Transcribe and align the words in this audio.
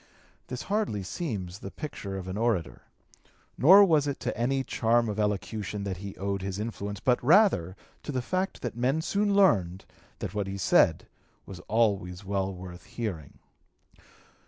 This 0.47 0.63
hardly 0.63 1.03
seems 1.03 1.59
the 1.59 1.69
picture 1.69 2.17
of 2.17 2.27
an 2.27 2.35
orator; 2.35 2.81
nor 3.55 3.85
was 3.85 4.07
it 4.07 4.19
to 4.21 4.35
any 4.35 4.63
charm 4.63 5.07
of 5.07 5.19
elocution 5.19 5.83
that 5.83 5.97
he 5.97 6.15
owed 6.17 6.41
his 6.41 6.57
influence, 6.57 6.99
but 6.99 7.23
rather 7.23 7.75
to 8.01 8.11
the 8.11 8.23
fact 8.23 8.63
that 8.63 8.75
men 8.75 9.03
soon 9.03 9.35
learned 9.35 9.85
that 10.17 10.33
what 10.33 10.47
he 10.47 10.57
said 10.57 11.05
was 11.45 11.59
always 11.69 12.25
well 12.25 12.51
worth 12.51 12.85
hearing. 12.85 13.37